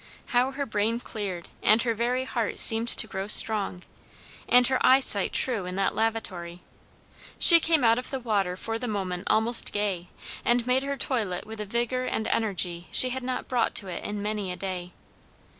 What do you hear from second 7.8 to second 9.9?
out of the water for the moment almost